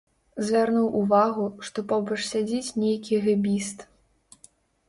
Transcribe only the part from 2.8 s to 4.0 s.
нейкі гэбіст.